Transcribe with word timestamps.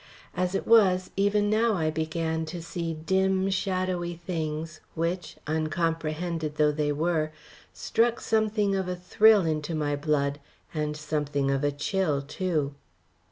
As 0.35 0.55
it 0.55 0.65
was, 0.65 1.11
even 1.15 1.47
now 1.47 1.75
I 1.75 1.91
began 1.91 2.43
to 2.45 2.59
see 2.59 2.95
dim, 2.95 3.51
shadowy 3.51 4.15
things 4.15 4.81
which, 4.95 5.37
uncomprehended 5.45 6.55
though 6.55 6.71
they 6.71 6.91
were, 6.91 7.31
struck 7.71 8.19
something 8.19 8.75
of 8.75 8.87
a 8.87 8.95
thrill 8.95 9.45
into 9.45 9.75
my 9.75 9.95
blood, 9.95 10.39
and 10.73 10.97
something 10.97 11.51
of 11.51 11.63
a 11.63 11.71
chill, 11.71 12.23
too. 12.23 12.73